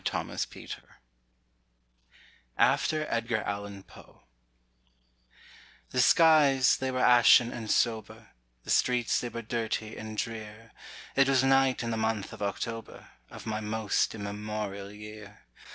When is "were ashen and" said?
6.89-7.69